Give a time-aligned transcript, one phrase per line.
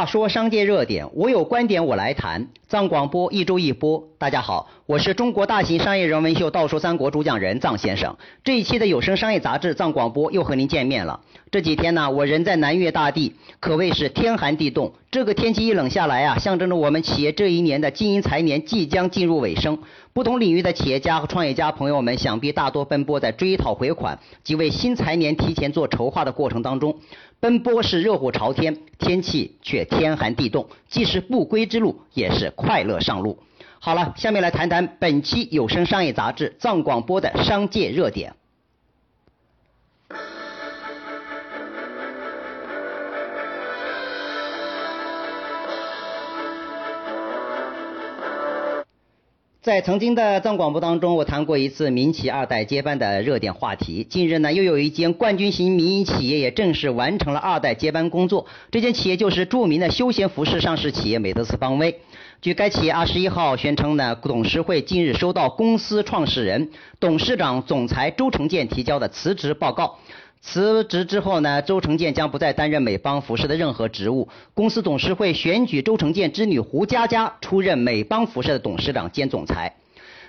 [0.00, 2.48] 话说商界热点，我有观点我来谈。
[2.66, 8.14] 藏广播一周一播，大家好，我是中国大型商业人文秀《道说三国》主讲人藏先生。
[8.44, 11.18] 这一期的有声商业杂志藏广播又和您见面了。
[11.50, 14.92] 这几天呢，我人在南岳大地，可谓是天寒地冻。
[15.10, 19.78] 这个天气一冷下来啊，象征着我们企业这一年的经营财年即将进入尾声。
[20.12, 26.94] 不同领域的企业家和创业家朋友们，想必大多奔波在追讨回款及为新财年提前做筹划的过程当中。
[27.40, 33.38] 奔波是热火朝天，天气却天寒地冻，既是不归之路，也是快乐上路。
[33.82, 38.34] 好了，下面来谈谈本期有声商业杂志藏广播的商界热点。
[49.62, 54.06] 在曾经的藏广播当中，我谈过一次民企二代接班的热点话题。
[54.08, 58.46] 近日呢，又有一间冠军型民营企业也正式完成了二代接班工作。
[58.70, 62.00] 这间企业就是著名的休闲服饰上市企业美特斯邦威。
[62.40, 69.98] 据该企业二十一号宣称呢，董事会近日收到公司创始人、董事长、总裁周成建提交的辞职报告。
[70.42, 74.28] 辞职之后呢，周成建将不再担任美邦服饰的任何职务。
[74.54, 79.76] 公司董事会选举周成建之女胡佳佳出任美邦服饰的董事长兼总裁。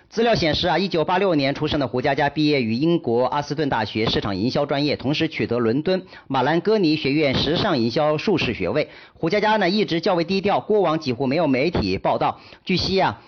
[0.09, 8.89] 资料显示啊，一九八六年出生的胡佳佳毕业于英国阿斯顿大学市场营销专业，同时取得伦敦马兰戈尼学院时尚营销硕士学位。
[9.13, 12.41] 胡佳佳呢一直较为低调，过往几乎没有媒体报道。
[12.65, 13.21] 据悉啊。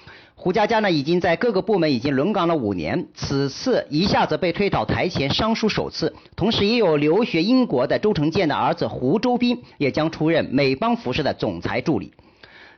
[0.43, 6.13] 胡佳佳呢，已经在各个部门已经轮岗了五年，此次一下子被推倒台前尚属首次。
[6.35, 12.11] 同时，也有留学英国的周成建的儿子胡周斌也将出任美邦服饰的总裁助理。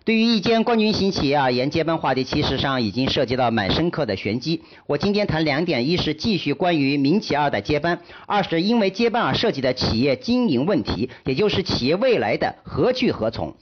[0.04, 4.62] 对于一间冠军型企业而言，接班话题其实上已经涉及到蛮深刻的玄机。
[4.86, 7.98] 我今天谈两点：一是继续关于民企二代接班；
[8.28, 13.56] 二是因为接班而涉及的企业经营问题，也就是企业未来的何去何从。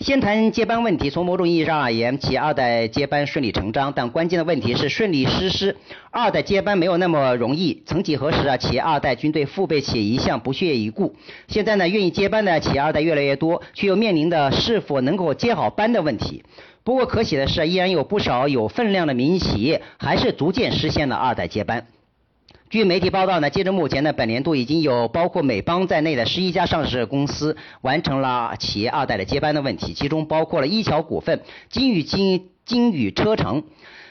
[0.00, 5.74] 先谈接班问题，从某种意义上而言，企业二代接班顺理成章，但关键的问题是顺利实施。
[6.10, 7.80] 二代接班没有那么容易。
[7.86, 11.14] 曾几何时啊，企业二代均对父辈企业一向不屑一顾。
[11.46, 16.42] 现在呢，愿意接班的企业二代越来越多，却又面临的是否能够接好班的问题。
[16.82, 21.86] 不过可喜的是，依然有不少有分量的民营企业还是逐渐实现了二代接班。
[22.74, 33.62] 据媒体报道呢，截至目前呢，本年度已经有包括美邦在内的十一家上市公司完成了企业二代的接班的问题，其中包括了一桥股份、金宇金、金宇车城。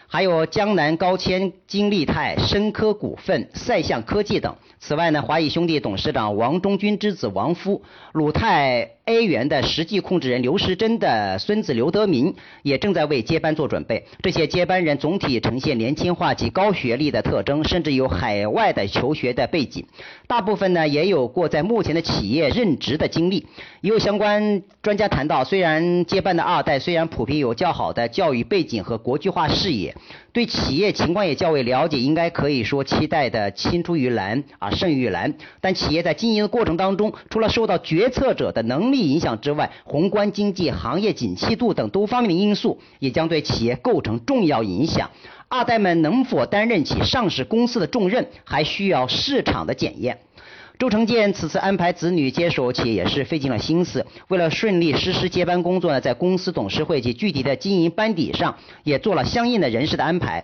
[0.07, 4.55] 还有江南高纤、金利泰、深科股份、赛象科技等。
[4.79, 7.81] 此外呢，华谊兄弟董事长王中军之子王夫、
[8.11, 14.05] 鲁泰 A 元的实际控制人刘时珍的孙子刘德明也正在为接班做准备。
[14.21, 19.85] 这些接班人总体呈现年轻化及高学历的特征，甚至有海外的求学的背景。
[20.25, 23.45] 大部分呢也有过在目前的企业任职的经历。
[23.81, 29.93] 也有相关专家谈到，虽然接班的二代虽然普遍有较好的教育背景和国际化视野。
[30.31, 35.31] 对企业情况也较为了解，应该可以说期待的青出于蓝啊胜于蓝。
[35.61, 45.09] 但企业在经营的过程当中，除了受到决策者的能力影响之外，宏观经济、行业景气度等多方面的因素也将对企业构成重要影响。
[45.49, 50.17] 二代们能否担任起上市公司的重任，还需要市场的检验。
[50.79, 60.43] 周成建此次安排子女接手企业也是费尽了心思，为了顺利实施接班工作呢，在公司董事会及具体的经营班底上也做了相应的人事的安排。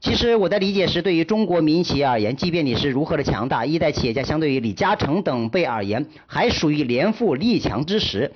[0.00, 8.32] 其实我的理解是，对于中国民营企业而言，即便你是如何的强大，一代企业家相对于李嘉诚等辈而言，还属于年富力强之时。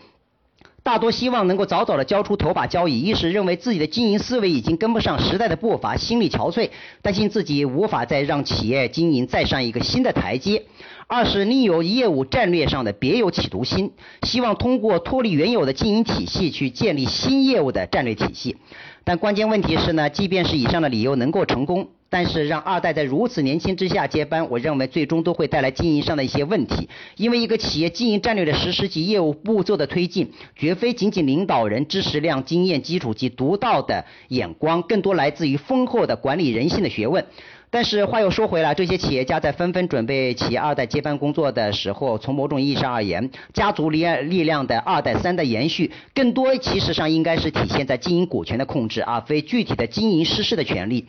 [0.85, 6.71] 大多希望能够早早的交出头把交椅，一是认为自己的经营思维已经跟不上时代的步伐，心力憔悴，
[7.01, 10.63] 担心自己无法再让企业经营再上一个新的台阶；
[11.07, 13.93] 二是另有业务战略上的别有企图心，
[14.23, 18.57] 希望通过脱离原有的经营体系去建立新业务的战略体系。
[19.05, 21.89] 但关键问题是呢，即便是以上的理由能够成功。
[22.13, 26.87] 但是让二代在如此年轻之下接班，我认为最终都会带来经营上的一些问题。
[27.17, 37.25] 因为一个企业经营战略的实施及业务步骤的推进，绝非仅仅领导人知识量、经验基础及独到的眼光，更多来自于丰厚的管理人性的学问。
[37.71, 51.07] 但是话又说回来，这些企业家在纷纷准备企业二代接班工作的时候，从某种意义上而言，家族力力量的二代三代延续，更多其实上应该是体现在经营股权的控制，而非具体的经营实施的权利。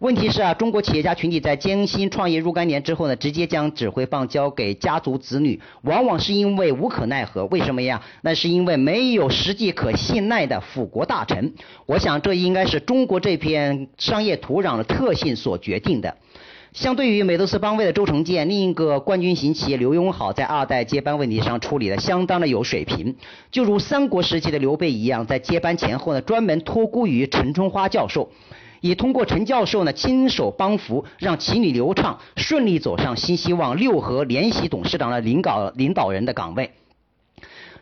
[0.00, 7.46] 问题是啊，中国企业家群体在艰辛创业若干年之后呢，直接将指挥棒交给家族子女，往往是因为无可奈何。
[7.46, 8.02] 为什么呀？
[8.20, 11.54] 那是因为没有实际可信赖的辅国大臣。
[11.86, 16.14] 我想这应该是中国这片商业土壤的特性所决定的。
[16.74, 23.16] 相对于美特斯邦威的周成建，另一个冠军型企业刘永好在二代接班问题上处理的相当的有水平，
[23.50, 28.28] 就如三国时期的刘备一样，在接班前后呢，专门托孤于陈春花教授，
[28.80, 36.70] 也通过陈教授呢亲手帮扶，让其女刘畅，顺利走上新希望六合联席董事长的领导领导人的岗位。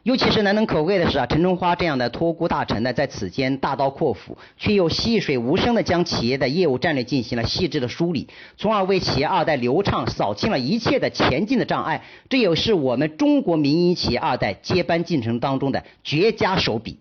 [0.02, 12.04] 尤其是难能可贵的是啊，陈春花这样的托孤大臣呢，在此间大刀阔斧，却又细水无声的将企业的业务战略进行了细致的梳理，从而为企业二代流畅扫清了一切的前进的障碍。
[12.28, 16.98] 这也是我们中国民营企业二代接班进程当中的绝佳手笔。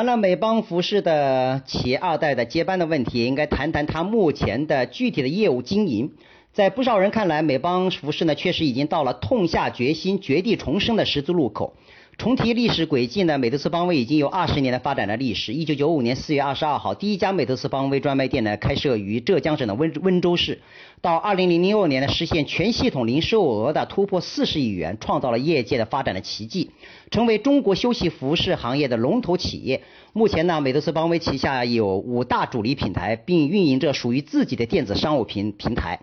[0.00, 6.12] 谈了美邦服饰的企业二代的接班的问题，应该谈谈他目前的具体的业务经营。
[6.54, 11.74] 在不少人看来，美邦服饰呢确实已经到了痛下决心、绝地重生的十字路口。
[12.20, 15.54] 重提历史轨迹呢，美特斯邦威已经有二十年的发展的历史。
[15.54, 20.60] 一九九五年四月二十二号，第一家美特斯邦威专卖店呢开设于浙江省的温温州市。
[21.00, 26.68] 到二零零六年呢，实现全系统零售额的突破四十亿元，创造了业界的发展的奇迹，
[27.10, 29.82] 成为中国休闲服饰行业的龙头企业。
[30.12, 35.98] 目前呢，美特斯邦威旗下有五大主力品牌，并运营着属于自己的电子商务平平台。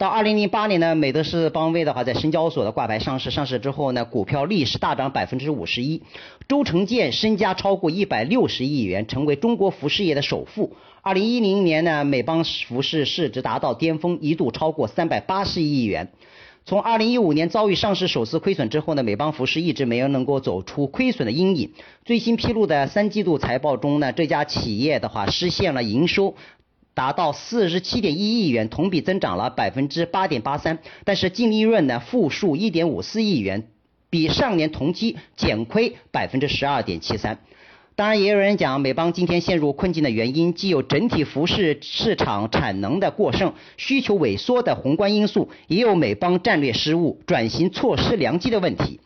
[0.00, 6.00] 到二零零八年呢，美特斯邦威的话在深交所的挂牌上市，上市之后呢，股票历史大涨百分之五十一。
[6.48, 10.74] 周成建身家超过一百六十亿元，成为中国服饰业的首富。
[11.02, 16.08] 二零一零年呢，美邦服饰市值达到巅峰，一度超过三百八十亿元。
[16.64, 21.72] 从二零一五年遭遇上市首次亏损之后呢，美邦服饰一直没有能够走出亏损的阴影。
[22.06, 26.36] 最新披露的三季度财报中呢，这家企业的话实现了营收。
[26.94, 33.68] 达到四十七点一亿元，同比增长了百分之八点八三，但是净利润呢负数一点五四亿元，
[34.10, 37.38] 比上年同期减亏百分之十二点七三。
[37.96, 49.00] 当然，也有人讲美邦今天陷入困境的原因，既有整体服饰市场产能的过剩、需求萎缩的宏观因素，也有美邦战略失误、转型错失良机的问题。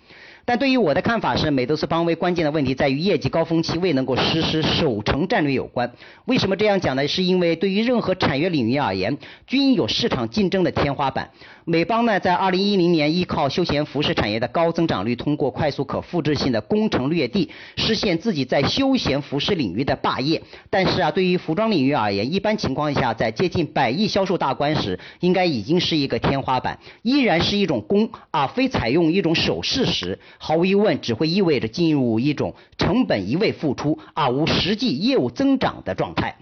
[0.46, 5.91] 但对于我的看法是，美特斯邦威关键的问题在于业绩高峰期未能够实施守城战略有关。
[6.26, 7.08] 为什么这样讲呢？
[7.08, 11.31] 是因为对于任何产业领域而言，均有市场竞争的天花板。
[11.67, 20.43] 美邦呢，在二零一零年依靠休闲服饰产业的高增长率，通过快速可复制性的攻城略地，实现自己在休闲服饰领域的霸业。
[20.69, 36.37] 但是啊，对于服装领域而言，一般情况下，在接近百亿销售大关时，应该已经是一个天花板，依然是一种攻，而非采用一种守势时，毫无疑问只会意味着进入一种成本一味付出而无实际业务增长的状态。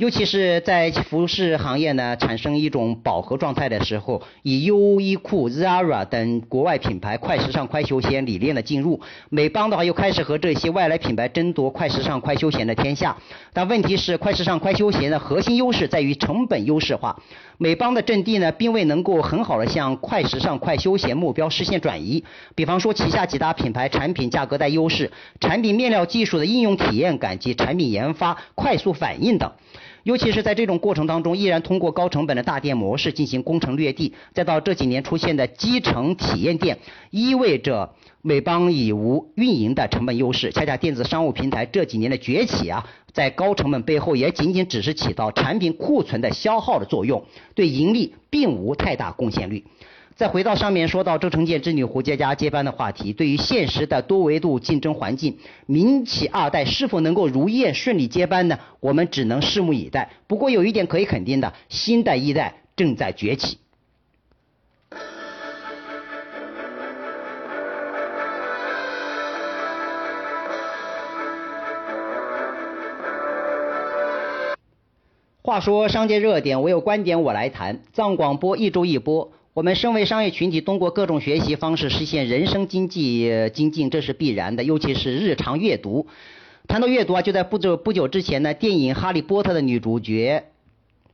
[0.00, 8.98] 尤其是在服饰行业呢产生一种饱和状态的时候，以优衣库、Zara 等国外品牌快时尚、快休闲理念的进入，
[9.28, 13.14] 美邦的话又开始和这些外来品牌争夺快时尚、快休闲的天下。
[13.52, 17.20] 但问题是，快时尚、快休闲的核心优势在于成本优势化，
[17.62, 22.24] 美邦的阵地呢并未能够很好的向快时尚、快休闲目标实现转移。
[22.54, 29.52] 比方说，旗下几大品牌产品价格带优势、产品面料技术的应用体验感及产品研发快速反应等。
[30.02, 36.78] 尤其是在这种过程当中，依然通过高成本的大店模式进行攻城略地，再到这几年出现的基层体验店，
[37.10, 40.50] 意味着美邦已无运营的成本优势。
[40.52, 47.22] 恰恰电子商务平台这几年的崛起啊，在高成本背后也仅仅只是起到产品库存的消耗的作用，
[47.54, 49.64] 对盈利并无太大贡献率。
[50.20, 58.58] 再回到上面说到周成建之女胡佳佳接班的话题，对于现实的多维度竞争环境，民企二代是否能够如愿顺利接班呢？
[58.80, 60.10] 我们只能拭目以待。
[60.26, 63.56] 不过有一点可以肯定的，新的一代正在崛起。
[75.40, 77.80] 话说商界热点，我有观点我来谈。
[77.94, 79.32] 藏广播一周一播。
[79.52, 84.62] 我们身为商业群体，通过各种学习方式实现人生经济精进，这是必然的。
[84.62, 86.06] 尤其是日常阅读。
[86.68, 90.44] 谈到阅读啊，就在不久不久之前呢，电影《哈利波特》的女主角，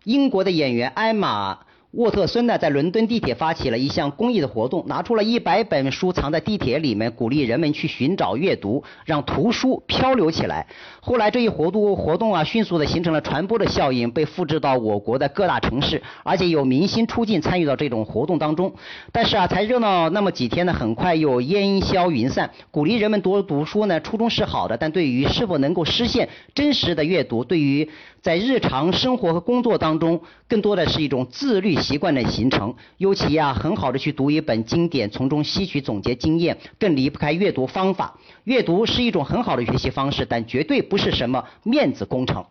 [0.05, 1.61] 英国的演员艾玛。
[1.97, 10.67] 沃特森呢，在伦敦地铁发起了一项公益的活动，拿出了一百本书藏在地铁里面，鼓励人们去寻找阅读，让图书漂流起来。
[11.01, 18.75] 后来这一活动活动啊，迅速的形成了传播的效应，被复制到我国的各大城市，而且有明星出镜参与到这种活动当中。
[19.11, 22.51] 但是啊，才热闹那么几天呢，很快又烟消云散。
[22.71, 27.89] 鼓励人们多读书呢，初衷是好的，但对于是否能够实现真实的阅读，对于
[28.27, 32.75] 在日常生活和工作当中，更多的是一种自律习惯的形成。
[32.97, 38.19] 尤其啊，很好的去读一本经典，从中吸取总结经验，更离不开阅读方法。
[38.43, 42.45] 阅读是一种很好的学习方式，但绝对不是什么面子工程。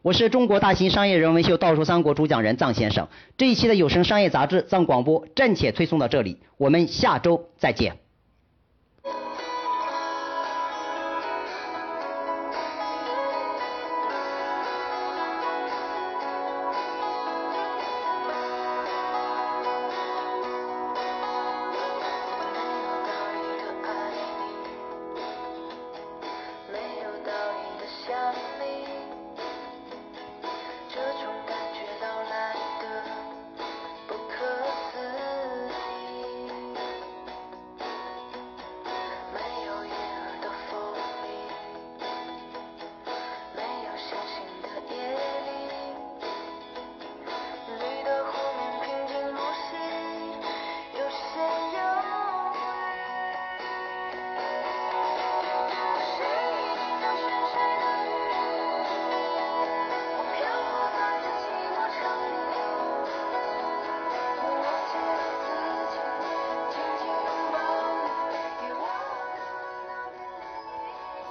[0.00, 3.06] 我是中国大型商业人文秀道说三国主讲人臧先生。
[3.36, 8.01] 这一期的有声商业杂志臧广播暂且推送到这里，我们下周再见。